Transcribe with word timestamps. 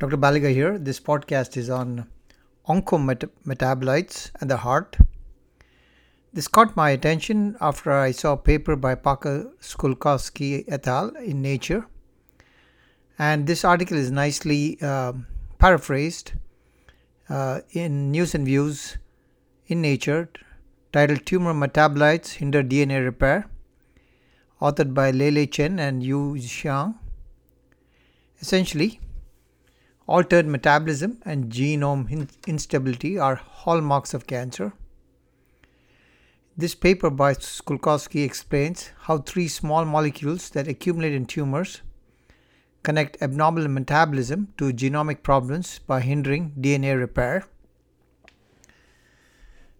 Dr. 0.00 0.16
Baliga 0.16 0.50
here. 0.50 0.78
This 0.78 0.98
podcast 0.98 1.58
is 1.58 1.68
on 1.68 2.06
oncometabolites 2.66 4.30
and 4.40 4.50
the 4.50 4.56
heart. 4.56 4.96
This 6.32 6.48
caught 6.48 6.74
my 6.74 6.88
attention 6.88 7.54
after 7.60 7.92
I 7.92 8.12
saw 8.12 8.32
a 8.32 8.38
paper 8.38 8.76
by 8.76 8.94
Parker 8.94 9.52
Skulkowski 9.60 10.64
et 10.68 10.88
al. 10.88 11.10
in 11.16 11.42
Nature. 11.42 11.84
And 13.18 13.46
this 13.46 13.62
article 13.62 13.98
is 13.98 14.10
nicely 14.10 14.78
uh, 14.80 15.12
paraphrased 15.58 16.32
uh, 17.28 17.60
in 17.72 18.10
News 18.10 18.34
and 18.34 18.46
Views 18.46 18.96
in 19.66 19.82
Nature, 19.82 20.30
titled 20.94 21.26
Tumor 21.26 21.52
Metabolites 21.52 22.36
Hinder 22.36 22.62
DNA 22.62 23.04
Repair, 23.04 23.50
authored 24.62 24.94
by 24.94 25.10
Lei 25.10 25.44
Chen 25.44 25.78
and 25.78 26.02
Yu 26.02 26.36
Xiang. 26.36 26.94
Essentially, 28.40 28.98
Altered 30.10 30.48
metabolism 30.48 31.18
and 31.24 31.52
genome 31.52 32.28
instability 32.44 33.16
are 33.16 33.36
hallmarks 33.36 34.12
of 34.12 34.26
cancer. 34.26 34.72
This 36.56 36.74
paper 36.74 37.10
by 37.10 37.34
Skulkowski 37.34 38.24
explains 38.24 38.90
how 39.02 39.18
three 39.18 39.46
small 39.46 39.84
molecules 39.84 40.50
that 40.50 40.66
accumulate 40.66 41.12
in 41.12 41.26
tumors 41.26 41.82
connect 42.82 43.22
abnormal 43.22 43.68
metabolism 43.68 44.52
to 44.58 44.72
genomic 44.72 45.22
problems 45.22 45.78
by 45.78 46.00
hindering 46.00 46.54
DNA 46.58 46.98
repair. 46.98 47.44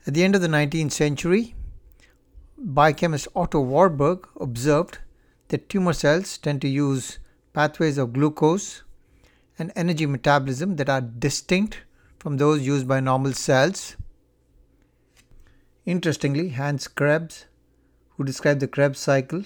At 0.06 0.14
the 0.14 0.22
end 0.22 0.36
of 0.36 0.42
the 0.42 0.46
19th 0.46 0.92
century, 0.92 1.56
biochemist 2.56 3.26
Otto 3.34 3.62
Warburg 3.62 4.28
observed 4.40 4.98
that 5.48 5.68
tumor 5.68 5.92
cells 5.92 6.38
tend 6.38 6.60
to 6.60 6.68
use 6.68 7.18
pathways 7.52 7.98
of 7.98 8.12
glucose 8.12 8.84
and 9.60 9.72
energy 9.76 10.06
metabolism 10.06 10.76
that 10.76 10.88
are 10.88 11.00
distinct 11.00 11.82
from 12.18 12.36
those 12.36 12.66
used 12.66 12.88
by 12.88 13.00
normal 13.00 13.32
cells. 13.32 13.96
Interestingly, 15.86 16.50
Hans 16.50 16.88
Krebs, 16.88 17.46
who 18.16 18.24
described 18.24 18.60
the 18.60 18.68
Krebs 18.68 18.98
cycle, 18.98 19.44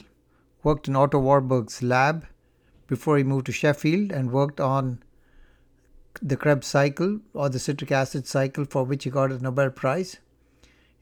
worked 0.63 0.89
in 0.89 0.97
Otto 0.97 1.19
Warburg's 1.19 1.83
lab 1.83 2.27
before 2.87 3.19
he 3.19 3.25
moved 3.25 3.47
to 3.47 3.53
Sheffield 3.53 4.13
and 4.13 4.33
worked 4.33 4.61
on 4.61 5.03
the 6.23 6.37
Krebs 6.37 6.67
cycle 6.67 7.21
or 7.33 7.49
the 7.49 7.59
citric 7.59 7.93
acid 7.93 8.27
cycle 8.27 8.65
for 8.65 8.85
which 8.85 9.05
he 9.05 9.11
got 9.11 9.33
a 9.33 9.39
Nobel 9.39 9.71
Prize. 9.71 10.19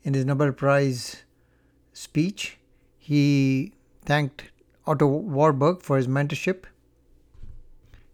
In 0.02 0.14
his 0.14 0.24
Nobel 0.24 0.52
Prize 0.52 1.22
speech, 1.92 2.58
he 2.98 3.72
thanked 4.04 4.44
Otto 4.86 5.06
Warburg 5.06 5.82
for 5.82 5.96
his 5.96 6.08
mentorship 6.08 6.64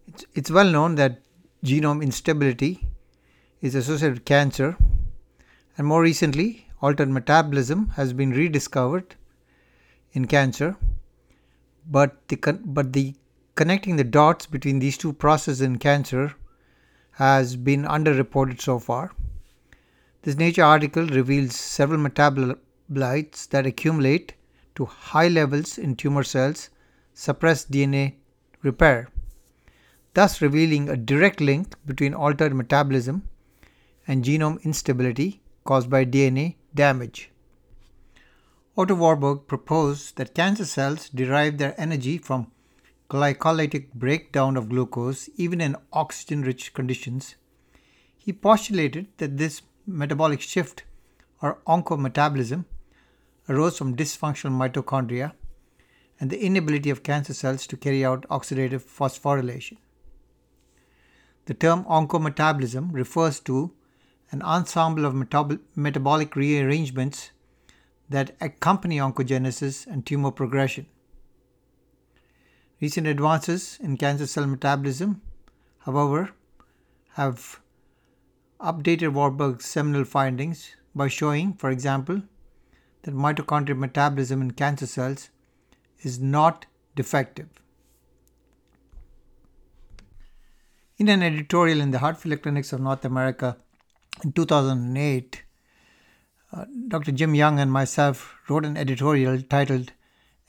it's, 0.09 0.25
it's 0.33 0.51
well 0.51 0.69
known 0.69 0.95
that 0.95 1.21
genome 1.63 2.01
instability 2.01 2.87
is 3.61 3.75
associated 3.75 4.15
with 4.15 4.25
cancer, 4.25 4.75
and 5.77 5.85
more 5.85 6.01
recently, 6.01 6.67
altered 6.81 7.09
metabolism 7.09 7.89
has 7.89 8.13
been 8.13 8.31
rediscovered 8.31 9.15
in 10.13 10.25
cancer. 10.25 10.75
But 11.89 12.27
the, 12.27 12.37
but 12.65 12.93
the 12.93 13.15
connecting 13.55 13.97
the 13.97 14.03
dots 14.03 14.45
between 14.45 14.79
these 14.79 14.97
two 14.97 15.13
processes 15.13 15.61
in 15.61 15.77
cancer 15.77 16.33
has 17.11 17.55
been 17.55 17.83
underreported 17.83 18.61
so 18.61 18.79
far. 18.79 19.11
This 20.23 20.37
Nature 20.37 20.63
article 20.63 21.05
reveals 21.05 21.55
several 21.55 21.99
metabolites 21.99 23.47
that 23.49 23.65
accumulate 23.65 24.33
to 24.75 24.85
high 24.85 25.27
levels 25.27 25.77
in 25.77 25.95
tumor 25.95 26.23
cells, 26.23 26.69
suppress 27.13 27.65
DNA 27.65 28.15
repair 28.63 29.09
thus 30.19 30.41
revealing 30.41 30.89
a 30.89 30.97
direct 30.97 31.39
link 31.39 31.75
between 31.85 32.13
altered 32.13 32.53
metabolism 32.53 33.23
and 34.05 34.25
genome 34.25 34.61
instability 34.65 35.41
caused 35.63 35.89
by 35.89 36.03
DNA 36.03 36.55
damage. 36.75 37.31
Otto 38.77 38.95
Warburg 38.95 39.47
proposed 39.47 40.17
that 40.17 40.35
cancer 40.35 40.65
cells 40.65 41.07
derive 41.07 41.57
their 41.57 41.73
energy 41.79 42.17
from 42.17 42.51
glycolytic 43.09 43.93
breakdown 43.93 44.57
of 44.57 44.67
glucose 44.67 45.29
even 45.37 45.61
in 45.61 45.77
oxygen 45.93 46.41
rich 46.41 46.73
conditions. 46.73 47.35
He 48.17 48.33
postulated 48.33 49.07
that 49.19 49.37
this 49.37 49.61
metabolic 49.87 50.41
shift 50.41 50.83
or 51.41 51.59
oncometabolism 51.65 52.65
arose 53.47 53.77
from 53.77 53.95
dysfunctional 53.95 54.59
mitochondria 54.61 55.31
and 56.19 56.29
the 56.29 56.43
inability 56.43 56.89
of 56.89 57.03
cancer 57.03 57.33
cells 57.33 57.65
to 57.67 57.77
carry 57.77 58.03
out 58.03 58.27
oxidative 58.27 58.83
phosphorylation. 58.83 59.77
The 61.49 61.55
term 61.55 61.83
oncometabolism 61.85 62.93
refers 62.93 63.39
to 63.39 63.73
an 64.29 64.43
ensemble 64.43 65.03
of 65.03 65.15
metab- 65.15 65.59
metabolic 65.75 66.35
rearrangements 66.35 67.31
that 68.07 68.35
accompany 68.39 68.97
oncogenesis 68.97 69.87
and 69.87 70.05
tumor 70.05 70.29
progression. 70.29 70.85
Recent 72.79 73.07
advances 73.07 73.79
in 73.81 73.97
cancer 73.97 74.27
cell 74.27 74.45
metabolism, 74.45 75.23
however, 75.79 76.29
have 77.13 77.59
updated 78.61 79.13
Warburg's 79.13 79.65
seminal 79.65 80.05
findings 80.05 80.75
by 80.93 81.07
showing, 81.07 81.53
for 81.53 81.71
example, 81.71 82.21
that 83.01 83.15
mitochondrial 83.15 83.79
metabolism 83.79 84.43
in 84.43 84.51
cancer 84.51 84.85
cells 84.85 85.31
is 86.03 86.19
not 86.19 86.67
defective. 86.95 87.49
In 90.99 91.07
an 91.07 91.23
editorial 91.23 91.79
in 91.79 91.91
the 91.91 91.99
Heart 91.99 92.19
Clinics 92.19 92.73
of 92.73 92.81
North 92.81 93.05
America 93.05 93.55
in 94.21 94.33
2008, 94.33 95.43
uh, 96.51 96.65
Dr. 96.89 97.13
Jim 97.13 97.33
Young 97.33 97.57
and 97.57 97.71
myself 97.71 98.35
wrote 98.49 98.65
an 98.65 98.75
editorial 98.75 99.41
titled 99.41 99.93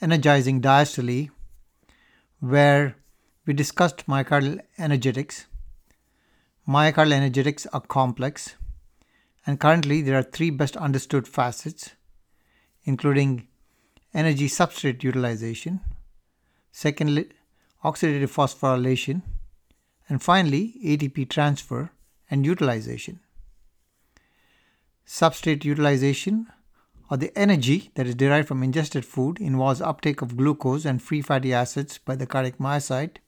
Energizing 0.02 0.60
Diastole, 0.60 1.30
where 2.40 2.96
we 3.46 3.52
discussed 3.52 4.08
myocardial 4.08 4.58
energetics. 4.76 5.46
Myocardial 6.66 7.12
energetics 7.12 7.66
are 7.66 7.82
complex, 7.82 8.56
and 9.46 9.60
currently 9.60 10.02
there 10.02 10.18
are 10.18 10.24
three 10.24 10.50
best 10.50 10.76
understood 10.76 11.28
facets, 11.28 11.92
including 12.82 13.46
energy 14.12 14.48
substrate 14.48 15.04
utilization, 15.04 15.78
secondly, 16.72 17.28
oxidative 17.84 18.34
phosphorylation, 18.34 19.22
and 20.10 20.20
finally, 20.20 20.74
ATP 20.84 21.30
transfer 21.30 21.92
and 22.30 22.44
utilization. 22.44 23.20
Substrate 25.06 25.64
utilization 25.64 26.48
or 27.08 27.16
the 27.16 27.36
energy 27.38 27.90
that 27.94 28.06
is 28.06 28.16
derived 28.16 28.48
from 28.48 28.62
ingested 28.62 29.04
food 29.04 29.38
involves 29.40 29.80
uptake 29.80 30.20
of 30.20 30.36
glucose 30.36 30.84
and 30.84 31.00
free 31.00 31.22
fatty 31.22 31.54
acids 31.54 31.98
by 31.98 32.16
the 32.16 32.26
cardiac 32.26 32.58
myocyte. 32.58 33.18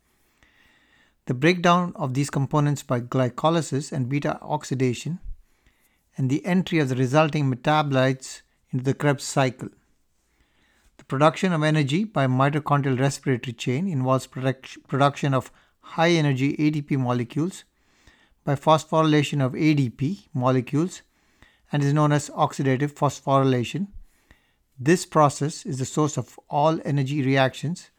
The 1.26 1.34
breakdown 1.34 1.92
of 1.94 2.14
these 2.14 2.30
components 2.30 2.82
by 2.82 3.00
glycolysis 3.00 3.92
and 3.92 4.08
beta 4.08 4.40
oxidation, 4.42 5.20
and 6.16 6.28
the 6.28 6.44
entry 6.44 6.80
of 6.80 6.88
the 6.88 6.96
resulting 6.96 7.48
metabolites 7.48 8.42
into 8.72 8.84
the 8.84 8.94
Krebs 8.94 9.24
cycle. 9.24 9.68
The 10.98 11.04
production 11.04 11.52
of 11.52 11.62
energy 11.62 12.02
by 12.02 12.26
mitochondrial 12.26 12.98
respiratory 12.98 13.54
chain 13.54 13.86
involves 13.86 14.26
production 14.26 15.32
of 15.32 15.52
high 15.82 16.10
energy 16.10 16.56
ATP 16.56 16.98
molecules 16.98 17.64
by 18.44 18.54
phosphorylation 18.54 19.44
of 19.44 19.52
ADP 19.52 20.28
molecules 20.34 21.02
and 21.70 21.82
is 21.82 21.92
known 21.92 22.12
as 22.12 22.30
oxidative 22.30 22.92
phosphorylation. 22.92 23.88
This 24.78 25.06
process 25.06 25.64
is 25.64 25.78
the 25.78 25.84
source 25.84 26.16
of 26.16 26.38
all 26.48 26.80
energy 26.84 27.22
reactions 27.22 27.90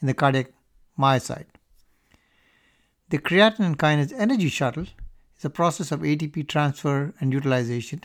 in 0.00 0.06
the 0.06 0.14
cardiac 0.14 0.52
myocyte. 0.98 1.46
The 3.10 3.18
creatine 3.18 3.76
kinase 3.76 4.12
energy 4.16 4.48
shuttle 4.48 4.86
is 5.38 5.44
a 5.44 5.50
process 5.50 5.90
of 5.90 6.00
ATP 6.00 6.48
transfer 6.48 7.12
and 7.20 7.32
utilization. 7.32 8.02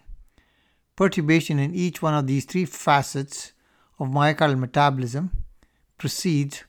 Perturbation 0.96 1.60
in 1.60 1.76
each 1.76 2.02
one 2.02 2.14
of 2.14 2.28
these 2.28 2.46
three 2.46 2.66
facets 2.66 3.54
of 4.00 4.08
myocardial 4.08 4.58
metabolism 4.58 5.32
precedes 5.98 6.64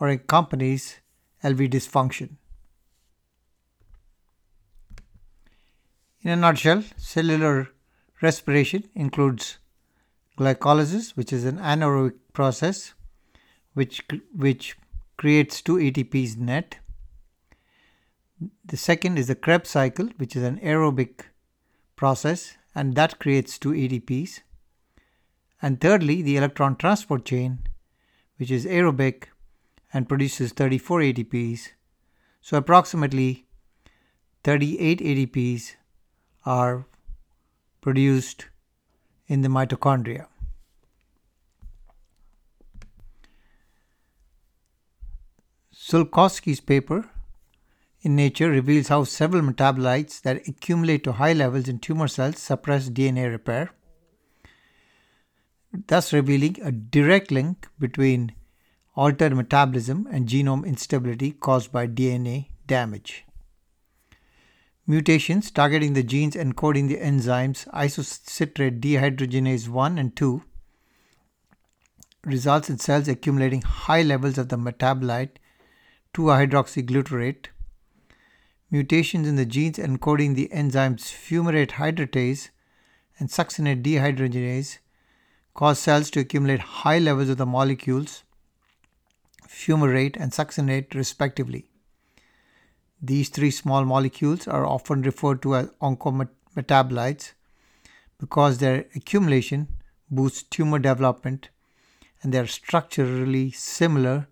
or 0.00 0.08
accompanies 0.08 1.00
LV 1.44 1.70
dysfunction. 1.70 2.36
In 6.22 6.30
a 6.30 6.36
nutshell, 6.36 6.82
cellular 6.96 7.68
respiration 8.20 8.88
includes 8.94 9.58
glycolysis, 10.36 11.16
which 11.16 11.32
is 11.32 11.44
an 11.44 11.58
anaerobic 11.58 12.14
process 12.32 12.94
which, 13.78 14.02
which 14.34 14.76
creates 15.16 15.62
two 15.62 15.76
ATPs 15.76 16.36
net. 16.36 16.78
The 18.64 18.76
second 18.76 19.18
is 19.18 19.28
the 19.28 19.36
Krebs 19.36 19.70
cycle, 19.70 20.08
which 20.16 20.34
is 20.34 20.42
an 20.42 20.58
aerobic 20.58 21.26
process, 21.94 22.56
and 22.74 22.96
that 22.96 23.20
creates 23.20 23.56
two 23.56 23.70
ATPs. 23.70 24.40
And 25.62 25.80
thirdly, 25.80 26.22
the 26.22 26.36
electron 26.36 26.76
transport 26.76 27.24
chain, 27.24 27.60
which 28.36 28.50
is 28.50 28.66
aerobic 28.66 29.24
and 29.92 30.08
produces 30.08 30.52
34 30.52 31.00
ATPs. 31.00 31.68
So 32.40 32.56
approximately 32.56 33.46
38 34.44 35.00
ATPs 35.00 35.74
are 36.44 36.86
produced 37.80 38.46
in 39.26 39.42
the 39.42 39.48
mitochondria. 39.48 40.26
Sulkowski's 45.74 46.60
paper 46.60 47.08
in 48.02 48.14
Nature 48.14 48.50
reveals 48.50 48.88
how 48.88 49.04
several 49.04 49.42
metabolites 49.42 50.20
that 50.20 50.46
accumulate 50.46 51.02
to 51.04 51.12
high 51.12 51.32
levels 51.32 51.66
in 51.66 51.78
tumor 51.78 52.08
cells 52.08 52.38
suppress 52.38 52.90
DNA 52.90 53.30
repair, 53.30 53.70
thus 55.86 56.12
revealing 56.12 56.56
a 56.62 56.70
direct 56.70 57.30
link 57.30 57.66
between 57.78 58.32
altered 59.02 59.32
metabolism 59.36 60.08
and 60.10 60.26
genome 60.26 60.66
instability 60.66 61.30
caused 61.30 61.70
by 61.70 61.86
DNA 61.86 62.46
damage. 62.66 63.24
Mutations 64.88 65.52
targeting 65.52 65.92
the 65.92 66.02
genes 66.02 66.34
encoding 66.34 66.88
the 66.88 66.96
enzymes 66.96 67.68
isocitrate 67.68 68.80
dehydrogenase 68.80 69.68
1 69.68 69.98
and 69.98 70.16
2 70.16 70.42
results 72.24 72.68
in 72.68 72.78
cells 72.78 73.06
accumulating 73.06 73.62
high 73.62 74.02
levels 74.02 74.36
of 74.36 74.48
the 74.48 74.56
metabolite 74.56 75.36
2-hydroxyglutarate. 76.14 77.46
Mutations 78.68 79.28
in 79.28 79.36
the 79.36 79.46
genes 79.46 79.78
encoding 79.78 80.34
the 80.34 80.48
enzymes 80.52 81.12
fumarate 81.24 81.78
hydratase 81.82 82.48
and 83.20 83.28
succinate 83.28 83.84
dehydrogenase 83.84 84.78
cause 85.54 85.78
cells 85.78 86.10
to 86.10 86.18
accumulate 86.18 86.58
high 86.80 86.98
levels 86.98 87.28
of 87.28 87.36
the 87.36 87.46
molecules 87.46 88.24
fumarate 89.48 90.16
and 90.18 90.32
succinate 90.32 90.94
respectively. 90.94 91.70
These 93.00 93.28
three 93.28 93.50
small 93.50 93.84
molecules 93.84 94.48
are 94.48 94.66
often 94.66 95.02
referred 95.02 95.42
to 95.42 95.56
as 95.56 95.68
oncometabolites 95.80 97.32
because 98.18 98.58
their 98.58 98.86
accumulation 98.94 99.68
boosts 100.10 100.42
tumor 100.42 100.78
development 100.78 101.50
and 102.22 102.32
they 102.32 102.38
are 102.38 102.46
structurally 102.46 103.50
similar 103.52 104.26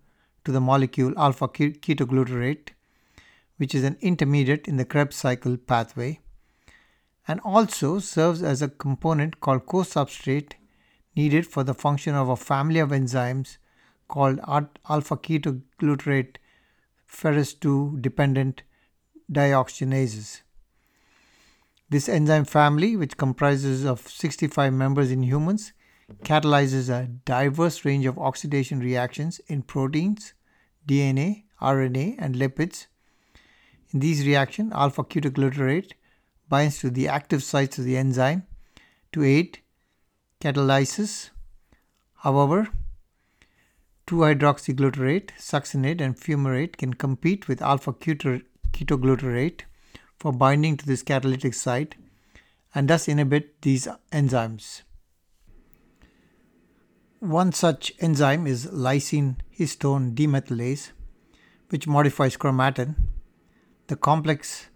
to 0.44 0.52
the 0.52 0.60
molecule 0.60 1.12
alpha 1.16 1.48
ketoglutarate, 1.48 2.70
which 3.56 3.74
is 3.74 3.84
an 3.84 3.96
intermediate 4.00 4.66
in 4.66 4.76
the 4.76 4.84
Krebs 4.84 5.16
cycle 5.16 5.56
pathway, 5.56 6.20
and 7.28 7.40
also 7.40 7.98
serves 7.98 8.42
as 8.42 8.62
a 8.62 8.68
component 8.68 9.40
called 9.40 9.66
co-substrate 9.66 10.52
needed 11.14 11.46
for 11.46 11.64
the 11.64 11.74
function 11.74 12.14
of 12.14 12.28
a 12.28 12.36
family 12.36 12.78
of 12.78 12.90
enzymes 12.90 13.56
called 14.08 14.40
alpha 14.46 15.16
ketoglutarate 15.16 16.36
ferrous 17.06 17.54
2 17.54 17.98
dependent 18.00 18.62
dioxygenases. 19.30 20.42
This 21.88 22.08
enzyme 22.08 22.44
family, 22.44 22.96
which 22.96 23.16
comprises 23.16 23.84
of 23.84 24.08
65 24.08 24.72
members 24.72 25.10
in 25.10 25.22
humans, 25.22 25.72
catalyzes 26.24 26.88
a 26.88 27.06
diverse 27.06 27.84
range 27.84 28.06
of 28.06 28.18
oxidation 28.18 28.80
reactions 28.80 29.40
in 29.46 29.62
proteins, 29.62 30.34
DNA, 30.86 31.44
RNA, 31.60 32.16
and 32.18 32.34
lipids. 32.34 32.86
In 33.92 34.00
these 34.00 34.26
reactions, 34.26 34.72
alpha 34.74 35.04
ketoglutarate 35.04 35.92
binds 36.48 36.78
to 36.80 36.90
the 36.90 37.08
active 37.08 37.42
sites 37.42 37.78
of 37.78 37.84
the 37.84 37.96
enzyme 37.96 38.44
to 39.12 39.24
aid 39.24 39.60
catalysis. 40.40 41.30
However, 42.14 42.68
2-hydroxyglutarate, 44.06 45.30
succinate, 45.38 46.00
and 46.00 46.16
fumarate 46.16 46.76
can 46.76 46.94
compete 46.94 47.48
with 47.48 47.60
alpha 47.60 47.92
ketoglutarate 47.92 49.62
for 50.18 50.32
binding 50.32 50.76
to 50.76 50.86
this 50.86 51.02
catalytic 51.02 51.54
site 51.54 51.96
and 52.74 52.88
thus 52.88 53.08
inhibit 53.08 53.60
these 53.62 53.88
enzymes. 54.12 54.82
One 57.18 57.50
such 57.52 57.92
enzyme 57.98 58.46
is 58.46 58.66
lysine 58.66 59.36
histone 59.58 60.14
demethylase, 60.14 60.92
which 61.70 61.88
modifies 61.88 62.36
chromatin, 62.36 62.94
the 63.88 63.96
complex 63.96 64.66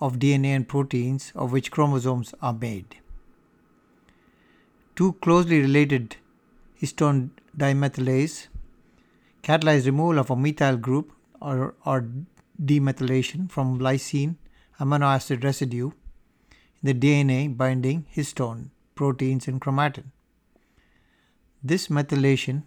of 0.00 0.18
DNA 0.18 0.54
and 0.56 0.68
proteins 0.68 1.32
of 1.34 1.52
which 1.52 1.70
chromosomes 1.70 2.32
are 2.40 2.52
made. 2.54 2.96
Two 4.96 5.12
closely 5.14 5.60
related 5.60 6.16
histone 6.80 7.30
dimethylase 7.56 8.46
catalyze 9.48 9.86
removal 9.86 10.18
of 10.18 10.30
a 10.30 10.36
methyl 10.36 10.76
group 10.76 11.12
or, 11.40 11.74
or 11.86 12.06
demethylation 12.70 13.50
from 13.50 13.78
lysine 13.78 14.36
amino 14.78 15.08
acid 15.14 15.42
residue 15.42 15.90
in 16.80 16.88
the 16.88 16.94
DNA 16.94 17.56
binding 17.56 18.04
histone 18.14 18.70
proteins 18.94 19.48
in 19.48 19.58
chromatin. 19.58 20.10
This 21.62 21.88
methylation 21.88 22.64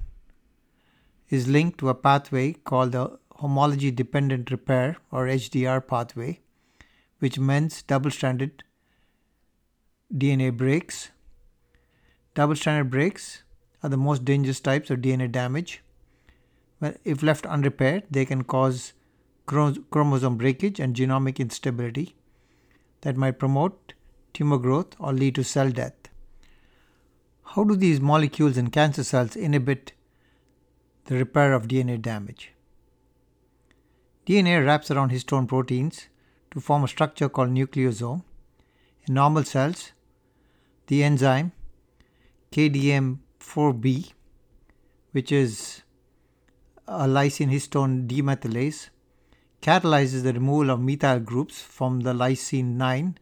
is 1.30 1.48
linked 1.48 1.78
to 1.80 1.90
a 1.90 1.94
pathway 1.94 2.54
called 2.54 2.94
the 2.94 3.20
homology 3.36 3.92
dependent 3.92 4.50
repair 4.50 4.98
or 5.12 5.28
HDR 5.28 5.86
pathway, 5.86 6.40
which 7.20 7.38
mends 7.38 7.82
double 7.84 8.12
stranded 8.12 8.64
DNA 10.14 10.56
breaks. 10.56 11.10
Double 12.34 12.56
stranded 12.56 12.90
breaks 12.90 13.44
are 13.84 13.90
the 13.90 13.98
most 13.98 14.26
dangerous 14.26 14.60
types 14.60 14.90
of 14.90 15.00
DNA 15.00 15.32
damage 15.32 15.82
if 17.04 17.22
left 17.24 17.46
unrepaired, 17.46 18.04
they 18.10 18.26
can 18.26 18.44
cause 18.44 18.94
chromosome 19.46 20.38
breakage 20.38 20.80
and 20.80 20.96
genomic 20.96 21.40
instability 21.40 22.16
that 23.02 23.18
might 23.18 23.40
promote 23.40 23.94
tumor 24.34 24.58
growth 24.58 24.96
or 25.00 25.14
lead 25.14 25.36
to 25.36 25.44
cell 25.44 25.70
death. 25.70 25.94
How 27.44 27.64
do 27.64 27.76
these 27.76 28.00
molecules 28.00 28.58
in 28.58 28.70
cancer 28.70 29.04
cells 29.04 29.36
inhibit 29.36 29.94
the 31.06 31.16
repair 31.16 31.54
of 31.54 31.68
DNA 31.68 32.02
damage? 32.02 32.54
DNA 34.26 34.66
wraps 34.66 34.90
around 34.90 35.12
histone 35.12 35.48
proteins 35.48 36.08
to 36.52 36.62
form 36.62 36.84
a 36.84 36.88
structure 36.88 37.28
called 37.28 37.50
nucleosome. 37.50 38.24
In 39.08 39.16
normal 39.16 39.44
cells, 39.44 39.92
the 40.88 41.04
enzyme 41.04 41.52
KDM4B, 42.52 44.14
which 45.12 45.32
is 45.32 45.82
a 46.92 47.08
lysine 47.08 47.50
histone 47.50 48.06
demethylase 48.06 48.90
catalyzes 49.62 50.24
the 50.24 50.34
removal 50.34 50.70
of 50.72 50.82
methyl 50.82 51.20
groups 51.20 51.62
from 51.62 52.02
the 52.02 52.14
lysine 52.14 52.76
9 52.76 53.18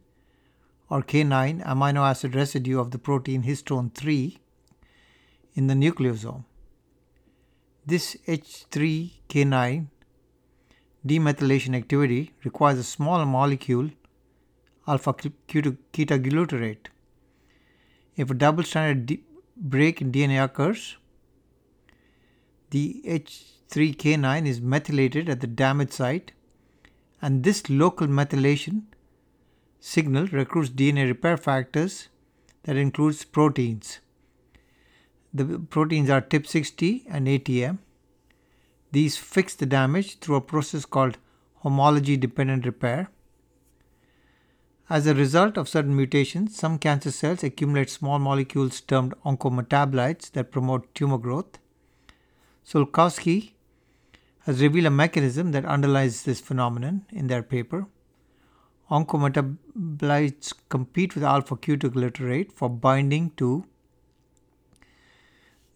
or 0.89 1.03
K9 1.03 1.63
amino 1.63 2.09
acid 2.09 2.35
residue 2.35 2.79
of 2.79 2.89
the 2.89 2.97
protein 2.97 3.43
histone 3.43 3.93
3 3.93 4.39
in 5.53 5.67
the 5.67 5.75
nucleosome. 5.75 6.45
This 7.85 8.17
H3K9 8.27 9.87
demethylation 11.05 11.75
activity 11.75 12.33
requires 12.43 12.79
a 12.79 12.83
small 12.83 13.23
molecule 13.25 13.91
alpha 14.87 15.13
ketoglutarate. 15.13 16.87
If 18.15 18.31
a 18.31 18.33
double 18.33 18.63
stranded 18.63 19.19
break 19.55 20.01
in 20.01 20.11
DNA 20.11 20.43
occurs, 20.43 20.97
the 22.71 23.01
H3K9 23.71 24.47
is 24.47 24.61
methylated 24.61 25.29
at 25.29 25.41
the 25.41 25.47
damaged 25.47 25.93
site 25.93 26.31
and 27.21 27.43
this 27.43 27.69
local 27.69 28.07
methylation 28.07 28.83
signal 29.79 30.25
recruits 30.27 30.69
DNA 30.69 31.07
repair 31.07 31.37
factors 31.37 32.09
that 32.63 32.75
includes 32.75 33.23
proteins. 33.23 33.99
The 35.33 35.59
proteins 35.59 36.09
are 36.09 36.21
TIP60 36.21 37.03
and 37.07 37.27
ATM. 37.27 37.77
These 38.91 39.17
fix 39.17 39.53
the 39.53 39.67
damage 39.67 40.17
through 40.17 40.37
a 40.37 40.41
process 40.41 40.85
called 40.85 41.19
homology 41.57 42.17
dependent 42.17 42.65
repair. 42.65 43.11
As 44.89 45.05
a 45.05 45.13
result 45.13 45.55
of 45.57 45.69
certain 45.69 45.95
mutations, 45.95 46.57
some 46.57 46.79
cancer 46.79 47.11
cells 47.11 47.43
accumulate 47.43 47.91
small 47.91 48.17
molecules 48.17 48.81
termed 48.81 49.13
oncometabolites 49.23 50.31
that 50.31 50.51
promote 50.51 50.93
tumor 50.95 51.19
growth. 51.19 51.59
Sulkowski 52.65 53.51
has 54.49 54.63
revealed 54.63 54.87
a 54.87 54.89
mechanism 54.89 55.51
that 55.51 55.63
underlies 55.63 56.23
this 56.23 56.39
phenomenon 56.39 57.05
in 57.11 57.27
their 57.27 57.43
paper. 57.43 57.85
Oncometabolites 58.89 60.55
compete 60.69 61.13
with 61.13 61.23
alpha 61.23 61.55
ketoglutarate 61.55 62.51
for 62.51 62.67
binding 62.67 63.29
to 63.37 63.63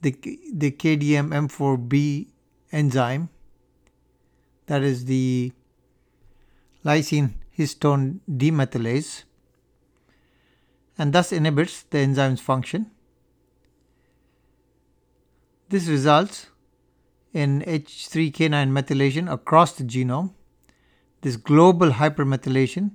the, 0.01 0.15
the 0.51 0.72
KDM4B 0.72 2.30
enzyme, 2.72 3.30
that 4.65 4.82
is 4.82 5.06
the 5.06 5.53
lysine 6.84 7.34
histone 7.56 8.22
demethylase, 8.27 9.24
and 10.98 11.13
thus 11.13 11.32
inhibits 11.32 11.84
the 11.84 12.00
enzyme's 12.00 12.42
function. 12.42 12.89
This 15.70 15.86
results 15.86 16.48
in 17.34 17.62
H3K9 17.62 18.70
methylation 18.70 19.32
across 19.32 19.74
the 19.74 19.84
genome. 19.84 20.32
This 21.22 21.36
global 21.36 21.92
hypermethylation 21.92 22.92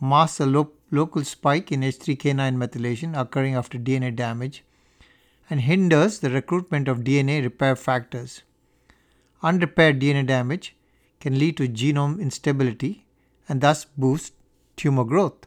masks 0.00 0.40
a 0.40 0.46
lo- 0.46 0.72
local 0.90 1.24
spike 1.24 1.72
in 1.72 1.80
H3K9 1.80 2.56
methylation 2.56 3.18
occurring 3.18 3.54
after 3.54 3.78
DNA 3.78 4.14
damage 4.14 4.64
and 5.48 5.62
hinders 5.62 6.20
the 6.20 6.30
recruitment 6.30 6.86
of 6.86 7.00
DNA 7.00 7.42
repair 7.42 7.74
factors. 7.74 8.42
Unrepaired 9.42 10.00
DNA 10.00 10.26
damage 10.26 10.76
can 11.18 11.38
lead 11.38 11.56
to 11.56 11.68
genome 11.68 12.20
instability 12.20 13.06
and 13.48 13.60
thus 13.60 13.86
boost 13.96 14.34
tumor 14.76 15.04
growth. 15.04 15.46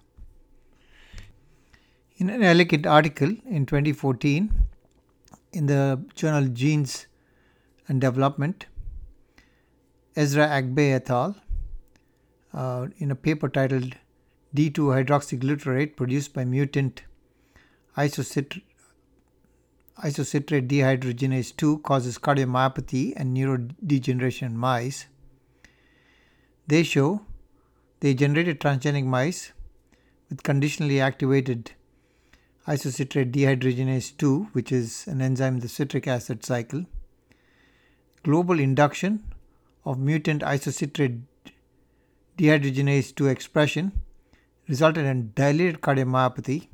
In 2.18 2.30
an 2.30 2.44
elegant 2.44 2.86
article 2.86 3.36
in 3.46 3.66
2014 3.66 4.52
in 5.54 5.66
the 5.68 6.04
journal 6.16 6.48
Genes 6.48 7.08
and 7.88 8.02
Development, 8.02 8.66
Ezra 10.16 10.48
Agbe 10.48 10.94
et 10.94 11.10
al., 11.10 11.36
uh, 12.54 12.88
in 12.98 13.12
a 13.12 13.16
paper 13.16 13.50
titled 13.50 13.96
D2 14.56 15.06
hydroxyglutarate 15.06 15.96
produced 15.96 16.34
by 16.34 16.46
mutant 16.46 17.02
isocitrate 17.98 18.62
dehydrogenase 19.98 21.56
2 21.58 21.80
causes 21.80 22.18
cardiomyopathy 22.18 23.14
and 23.16 23.36
neurodegeneration 23.36 24.44
in 24.44 24.58
mice. 24.58 25.08
They 26.68 26.84
show 26.84 27.22
they 28.00 28.14
generated 28.14 28.60
transgenic 28.60 29.06
mice 29.06 29.54
with 30.30 30.44
conditionally 30.44 31.00
activated 31.00 31.72
isocitrate 32.68 33.32
dehydrogenase 33.32 34.18
2, 34.18 34.50
which 34.54 34.72
is 34.72 35.08
an 35.08 35.22
enzyme 35.22 35.56
in 35.56 35.60
the 35.60 35.70
citric 35.70 36.08
acid 36.08 36.46
cycle, 36.46 36.86
global 38.24 38.60
induction 38.60 39.24
of 39.86 40.00
mutant 40.00 40.42
isocitrate 40.42 41.22
dehydrogenase 42.38 43.14
2 43.16 43.28
expression 43.28 43.92
resulted 44.68 45.06
in 45.06 45.32
dilated 45.36 45.82
cardiomyopathy, 45.82 46.68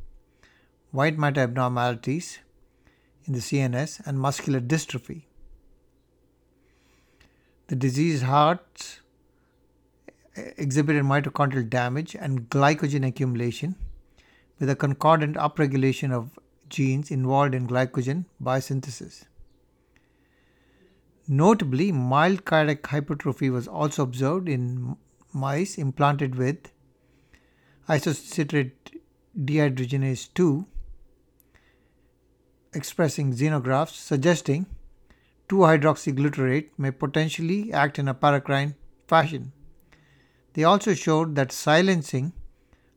white 0.91 1.18
matter 1.18 1.41
abnormalities 1.41 2.39
in 3.25 3.34
the 3.34 3.39
CNS, 3.39 4.01
and 4.06 4.20
muscular 4.20 4.60
dystrophy. 4.60 5.24
The 7.68 7.75
diseased 7.75 8.24
hearts 8.24 9.01
exhibited 10.36 11.03
mitochondrial 11.03 11.70
damage 11.70 12.15
and 12.15 12.50
glycogen 12.50 13.06
accumulation 13.06 13.75
with 14.60 14.70
a 14.70 14.75
concordant 14.75 15.36
upregulation 15.36 16.12
of 16.12 16.39
genes 16.70 17.12
involved 17.12 17.56
in 17.56 17.68
glycogen 17.68 18.25
biosynthesis. 18.41 19.25
Notably, 21.31 21.91
mild 21.91 22.43
cardiac 22.43 22.88
hypertrophy 22.88 23.51
was 23.51 23.67
also 23.67 24.01
observed 24.01 24.50
in 24.50 24.98
mice 25.31 25.77
implanted 25.77 26.33
with 26.33 26.71
isocitrate 27.88 28.71
dehydrogenase 29.39 30.33
2 30.33 30.65
expressing 32.74 33.31
xenografts 33.31 33.93
suggesting 33.93 34.65
2-hydroxyglutarate 35.50 36.69
may 36.79 36.89
potentially 36.89 37.71
act 37.71 38.00
in 38.00 38.07
a 38.07 38.15
paracrine 38.15 38.74
fashion. 39.07 39.51
They 40.53 40.63
also 40.63 40.95
showed 40.95 41.36
that 41.36 41.51
silencing 41.51 42.33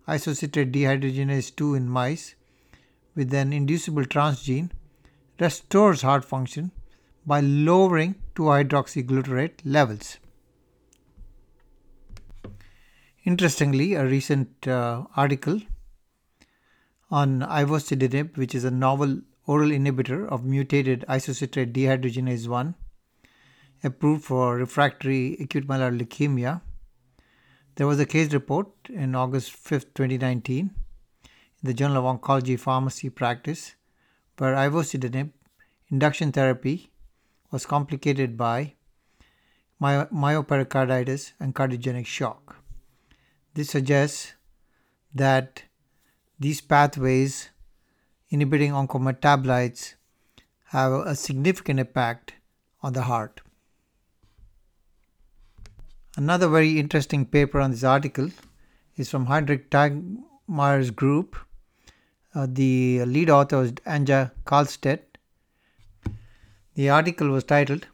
isocitrate 0.09 0.73
dehydrogenase 0.73 1.55
2 1.55 1.75
in 1.75 1.87
mice 1.87 2.35
with 3.15 3.35
an 3.35 3.53
inducible 3.53 4.05
transgene 4.05 4.71
restores 5.39 6.01
heart 6.01 6.25
function 6.25 6.71
by 7.27 7.41
lowering 7.41 8.15
2-hydroxyglutarate 8.35 9.61
levels. 9.65 10.19
Interestingly, 13.25 13.95
a 13.95 14.05
recent 14.05 14.67
uh, 14.67 15.05
article 15.17 15.61
on 17.11 17.41
ivosidenib, 17.41 18.37
which 18.37 18.55
is 18.55 18.65
a 18.65 18.71
novel 18.71 19.21
oral 19.47 19.71
inhibitor 19.71 20.27
of 20.29 20.45
mutated 20.45 21.05
isocitrate 21.09 21.73
dehydrogenase 21.73 22.49
1, 22.49 22.75
approved 23.85 24.25
for 24.25 24.57
refractory 24.57 25.37
acute 25.41 25.67
myeloid 25.67 26.01
leukemia. 26.01 26.61
There 27.75 27.87
was 27.87 28.01
a 28.01 28.07
case 28.07 28.33
report 28.33 28.69
in 28.89 29.15
August 29.15 29.53
5, 29.53 29.95
2019, 29.95 30.59
in 30.59 30.71
the 31.63 31.75
Journal 31.75 32.07
of 32.07 32.21
Oncology 32.21 32.59
Pharmacy 32.59 33.11
Practice, 33.11 33.75
where 34.39 34.55
ivosidenib 34.55 35.31
induction 35.91 36.33
therapy 36.33 36.92
was 37.53 37.67
complicated 37.67 38.37
by 38.37 38.75
my- 39.79 40.07
myopericarditis 40.07 41.33
and 41.39 41.55
cardiogenic 41.55 42.07
shock. 42.07 42.57
This 43.55 43.71
suggests 43.71 44.33
that 45.15 45.65
these 46.41 46.61
pathways 46.61 47.51
inhibiting 48.31 48.73
oncometabolites 48.73 49.95
have 50.77 50.93
a 50.93 51.15
significant 51.15 51.79
impact 51.79 52.35
on 52.83 52.95
the 52.95 53.03
heart. 53.03 53.43
Another 56.17 56.49
very 56.49 56.79
interesting 56.79 57.27
paper 57.27 57.61
on 57.61 57.71
this 57.71 57.85
article 57.85 58.31
is 58.97 59.11
from 59.11 59.27
Heinrich 59.27 59.71
Tagmeyer's 59.71 60.91
group. 60.91 61.37
Uh, 62.35 62.47
the 62.51 63.05
lead 63.05 63.31
author 63.31 63.59
was 63.59 63.73
Anja 63.73 64.33
Karlstedt. 64.45 65.12
The 66.75 66.89
article 66.89 67.29
was 67.29 67.45
titled 67.45 67.87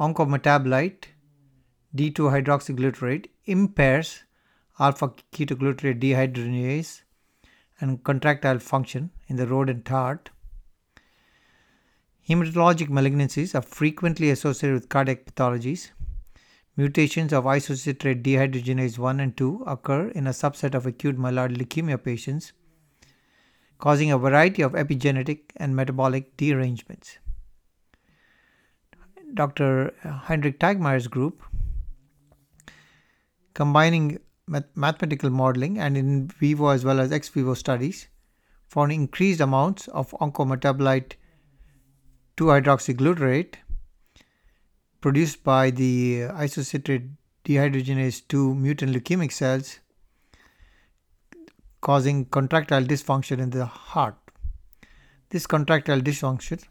Oncometabolite 0.00 1.04
D2 1.94 2.14
hydroxyglutarate 2.34 3.26
impairs 3.44 4.24
alpha 4.80 5.12
ketoglutarate 5.32 6.00
dehydrogenase 6.00 7.02
and 7.80 8.02
contractile 8.02 8.58
function 8.58 9.10
in 9.28 9.36
the 9.36 9.46
rodent 9.46 9.86
heart. 9.86 10.30
Hematologic 12.28 12.88
malignancies 12.88 13.54
are 13.54 13.62
frequently 13.62 14.30
associated 14.30 14.74
with 14.74 14.88
cardiac 14.88 15.24
pathologies. 15.24 15.90
Mutations 16.76 17.32
of 17.32 17.44
isocitrate 17.44 18.24
dehydrogenase 18.24 18.98
1 18.98 19.20
and 19.20 19.36
2 19.36 19.62
occur 19.64 20.08
in 20.08 20.26
a 20.26 20.30
subset 20.30 20.74
of 20.74 20.86
acute 20.86 21.18
myeloid 21.18 21.56
leukemia 21.56 22.02
patients, 22.02 22.52
causing 23.78 24.10
a 24.10 24.18
variety 24.18 24.62
of 24.62 24.72
epigenetic 24.72 25.42
and 25.56 25.76
metabolic 25.76 26.36
derangements. 26.36 27.18
Dr. 29.34 29.94
Uh, 30.04 30.10
Heinrich 30.10 30.58
Tagmeyer's 30.58 31.08
group, 31.08 31.42
combining 33.54 34.18
mathematical 34.46 35.30
modeling 35.30 35.78
and 35.78 35.96
in 35.96 36.28
vivo 36.28 36.68
as 36.68 36.84
well 36.84 37.00
as 37.00 37.12
ex 37.12 37.28
vivo 37.28 37.54
studies, 37.54 38.08
found 38.68 38.92
increased 38.92 39.40
amounts 39.40 39.88
of 39.88 40.10
oncometabolite 40.20 41.12
2-hydroxyglutarate 42.36 43.54
produced 45.00 45.42
by 45.44 45.70
the 45.70 46.22
isocitrate 46.34 47.10
dehydrogenase 47.44 48.22
2 48.28 48.54
mutant 48.54 48.94
leukemic 48.94 49.32
cells 49.32 49.80
causing 51.80 52.24
contractile 52.26 52.84
dysfunction 52.84 53.40
in 53.40 53.50
the 53.50 53.66
heart. 53.66 54.14
This 55.30 55.46
contractile 55.46 56.00
dysfunction 56.00 56.62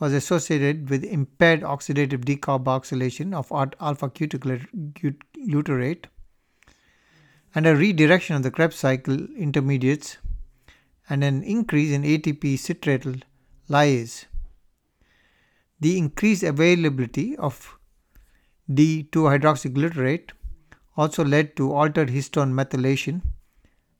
was 0.00 0.12
associated 0.12 0.90
with 0.90 1.04
impaired 1.04 1.60
oxidative 1.60 2.24
decarboxylation 2.24 3.32
of 3.32 3.52
alpha 3.80 4.08
ketoglutarate 4.08 6.06
and 7.54 7.66
a 7.66 7.76
redirection 7.76 8.34
of 8.34 8.42
the 8.42 8.50
Krebs 8.50 8.76
cycle 8.76 9.26
intermediates 9.36 10.18
and 11.08 11.22
an 11.22 11.42
increase 11.42 11.92
in 11.92 12.02
ATP 12.02 12.54
citratyl 12.54 13.22
lyase. 13.68 14.24
The 15.78 15.96
increased 15.96 16.42
availability 16.42 17.36
of 17.36 17.78
D2 18.70 19.10
hydroxyglutarate 19.12 20.30
also 20.96 21.24
led 21.24 21.56
to 21.56 21.72
altered 21.72 22.08
histone 22.08 22.52
methylation 22.52 23.22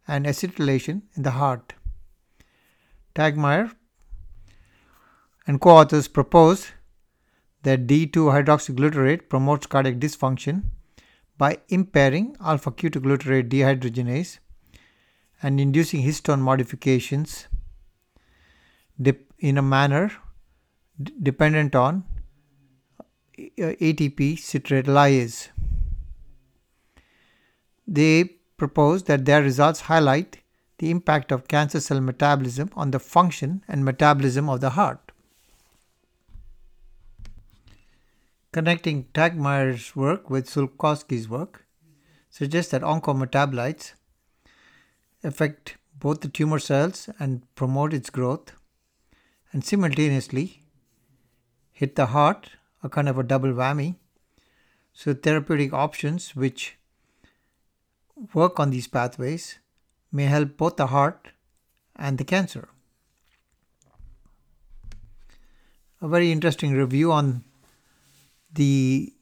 and 0.08 0.26
acetylation 0.26 1.02
in 1.14 1.22
the 1.22 1.32
heart. 1.32 1.74
Tagmeyer 3.14 3.72
and 5.46 5.60
co 5.60 5.70
authors 5.70 6.08
propose 6.08 6.72
that 7.62 7.86
D2 7.86 8.12
hydroxyglutarate 8.12 9.28
promotes 9.28 9.66
cardiac 9.66 9.96
dysfunction 9.96 10.64
by 11.36 11.58
impairing 11.68 12.36
alpha 12.40 12.70
ketoglutarate 12.70 13.48
dehydrogenase 13.48 14.38
and 15.42 15.60
inducing 15.60 16.02
histone 16.02 16.40
modifications 16.40 17.48
in 19.38 19.58
a 19.58 19.62
manner 19.62 20.12
dependent 21.22 21.74
on 21.74 22.04
uh, 23.38 23.74
ATP 23.88 24.38
citrate 24.38 24.86
lyase. 24.86 25.48
They 27.86 28.24
propose 28.56 29.02
that 29.04 29.24
their 29.24 29.42
results 29.42 29.80
highlight 29.80 30.38
the 30.78 30.90
impact 30.90 31.32
of 31.32 31.48
cancer 31.48 31.80
cell 31.80 32.00
metabolism 32.00 32.70
on 32.74 32.90
the 32.90 32.98
function 32.98 33.62
and 33.68 33.84
metabolism 33.84 34.48
of 34.48 34.60
the 34.60 34.70
heart. 34.70 35.03
Connecting 38.54 39.06
Tagmeyer's 39.06 39.96
work 39.96 40.30
with 40.30 40.48
Sulkowski's 40.48 41.28
work 41.28 41.66
suggests 42.30 42.70
that 42.70 42.82
oncometabolites 42.82 43.94
affect 45.24 45.76
both 45.98 46.20
the 46.20 46.28
tumor 46.28 46.60
cells 46.60 47.08
and 47.18 47.42
promote 47.56 47.92
its 47.92 48.10
growth, 48.10 48.52
and 49.50 49.64
simultaneously 49.64 50.62
hit 51.72 51.96
the 51.96 52.06
heart, 52.06 52.50
a 52.80 52.88
kind 52.88 53.08
of 53.08 53.18
a 53.18 53.24
double 53.24 53.52
whammy. 53.52 53.96
So, 54.92 55.14
therapeutic 55.14 55.72
options 55.72 56.36
which 56.36 56.76
work 58.34 58.60
on 58.60 58.70
these 58.70 58.86
pathways 58.86 59.58
may 60.12 60.26
help 60.26 60.56
both 60.56 60.76
the 60.76 60.86
heart 60.86 61.32
and 61.96 62.18
the 62.18 62.24
cancer. 62.24 62.68
A 66.00 66.06
very 66.06 66.30
interesting 66.30 66.72
review 66.72 67.10
on 67.10 67.42
the 68.54 69.12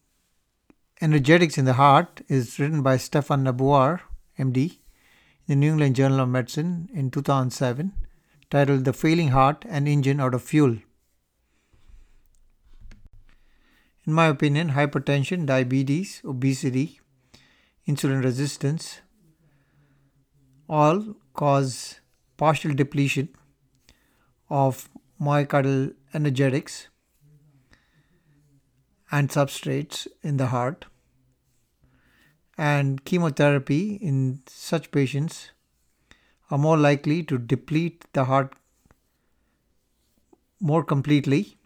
energetics 1.01 1.57
in 1.59 1.65
the 1.65 1.75
heart 1.75 2.21
is 2.29 2.59
written 2.59 2.83
by 2.83 2.97
Stefan 2.97 3.45
Nabuar, 3.45 4.01
MD, 4.39 4.79
in 5.47 5.49
the 5.49 5.57
New 5.57 5.73
England 5.73 5.97
Journal 5.97 6.21
of 6.21 6.29
Medicine 6.29 6.89
in 6.93 7.11
2007, 7.11 7.93
titled 8.51 8.85
The 8.85 8.93
Failing 8.93 9.29
Heart 9.29 9.65
and 9.69 9.89
Engine 9.89 10.21
Out 10.21 10.35
of 10.35 10.43
Fuel. 10.43 10.77
In 14.07 14.13
my 14.13 14.27
opinion, 14.27 14.71
hypertension, 14.71 15.47
diabetes, 15.47 16.21
obesity, 16.25 17.01
insulin 17.89 18.23
resistance 18.23 19.01
all 20.69 21.17
cause 21.35 22.01
partial 22.37 22.75
depletion 22.75 23.29
of 24.51 24.89
myocardial 25.21 25.95
energetics 26.15 26.89
and 29.13 29.29
substrates 29.29 30.09
in 30.23 30.39
the 30.39 30.47
heart. 30.47 30.87
And 32.59 33.05
chemotherapy 33.05 33.97
in 33.97 34.41
such 34.47 34.91
patients 34.91 35.51
are 36.51 36.59
more 36.59 36.77
likely 36.77 37.23
to 37.25 37.39
deplete 37.39 38.05
the 38.13 38.25
heart 38.25 38.55
more 40.61 40.83
completely 40.85 41.57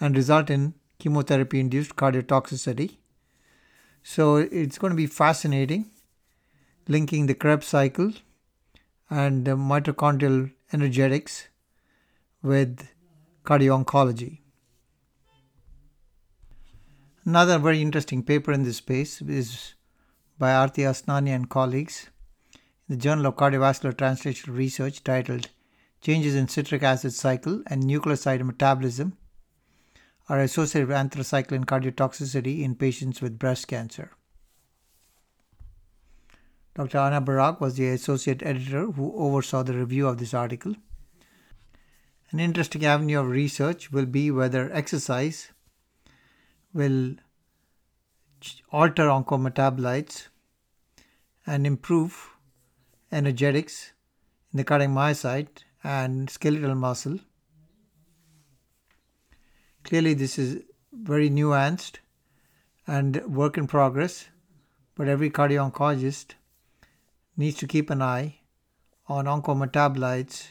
and 0.00 0.16
result 0.16 0.50
in 0.50 0.74
chemotherapy 0.98 1.60
induced 1.60 1.96
cardiotoxicity. 1.96 2.96
So 4.02 4.36
it's 4.36 4.78
going 4.78 4.90
to 4.90 4.96
be 4.96 5.06
fascinating 5.06 5.90
linking 6.88 7.26
the 7.26 7.34
Krebs 7.34 7.66
cycle 7.66 8.12
and 9.08 9.44
the 9.44 9.52
mitochondrial 9.52 10.52
energetics 10.72 11.48
with 12.42 12.88
cardio-oncology. 13.44 14.39
Another 17.30 17.60
very 17.60 17.80
interesting 17.80 18.24
paper 18.24 18.50
in 18.50 18.64
this 18.64 18.78
space 18.78 19.22
is 19.22 19.74
by 20.36 20.52
Arti 20.52 20.82
Asnani 20.82 21.28
and 21.28 21.48
colleagues 21.48 22.10
in 22.52 22.96
the 22.96 22.96
Journal 22.96 23.26
of 23.26 23.36
Cardiovascular 23.36 23.92
Translational 23.92 24.56
Research 24.56 25.04
titled 25.04 25.48
Changes 26.00 26.34
in 26.34 26.48
Citric 26.48 26.82
Acid 26.82 27.12
Cycle 27.12 27.62
and 27.68 27.84
Nucleoside 27.84 28.44
Metabolism 28.44 29.16
are 30.28 30.40
associated 30.40 30.88
with 30.88 30.96
anthracycline 30.96 31.66
cardiotoxicity 31.66 32.64
in 32.64 32.74
patients 32.74 33.20
with 33.22 33.38
breast 33.38 33.68
cancer. 33.68 34.10
Dr. 36.74 36.98
Anna 36.98 37.20
Barak 37.20 37.60
was 37.60 37.76
the 37.76 37.90
associate 37.90 38.42
editor 38.42 38.86
who 38.86 39.14
oversaw 39.14 39.62
the 39.62 39.74
review 39.74 40.08
of 40.08 40.18
this 40.18 40.34
article. 40.34 40.74
An 42.32 42.40
interesting 42.40 42.84
avenue 42.84 43.20
of 43.20 43.28
research 43.28 43.92
will 43.92 44.06
be 44.06 44.32
whether 44.32 44.68
exercise 44.72 45.52
will 46.72 47.16
alter 48.72 49.06
oncometabolites 49.06 50.28
and 51.46 51.66
improve 51.66 52.30
energetics 53.10 53.92
in 54.52 54.58
the 54.58 54.64
cardiac 54.64 54.90
myocyte 54.90 55.64
and 55.82 56.30
skeletal 56.30 56.74
muscle. 56.74 57.18
Clearly, 59.84 60.14
this 60.14 60.38
is 60.38 60.62
very 60.92 61.30
nuanced 61.30 61.96
and 62.86 63.24
work 63.26 63.56
in 63.56 63.66
progress, 63.66 64.28
but 64.94 65.08
every 65.08 65.30
cardio 65.30 65.70
oncologist 65.70 66.34
needs 67.36 67.56
to 67.56 67.66
keep 67.66 67.90
an 67.90 68.02
eye 68.02 68.36
on 69.08 69.24
oncometabolites, 69.24 70.48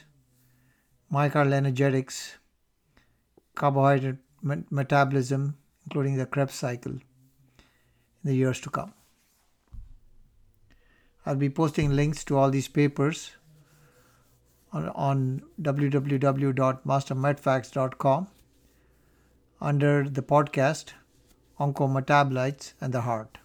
myocardial 1.12 1.52
energetics, 1.52 2.36
carbohydrate 3.54 4.18
metabolism, 4.42 5.56
including 5.90 6.16
the 6.16 6.26
Krebs 6.26 6.54
cycle, 6.54 6.92
in 6.92 7.02
the 8.22 8.34
years 8.34 8.60
to 8.60 8.70
come. 8.70 8.94
I'll 11.26 11.34
be 11.34 11.50
posting 11.50 11.90
links 11.90 12.22
to 12.24 12.38
all 12.38 12.48
these 12.48 12.68
papers 12.68 13.32
on, 14.72 14.88
on 14.90 15.42
www.mastermedfacts.com 15.60 18.28
under 19.60 20.08
the 20.08 20.22
podcast 20.22 20.92
Oncometabolites 21.58 22.74
and 22.80 22.94
the 22.94 23.00
Heart. 23.00 23.38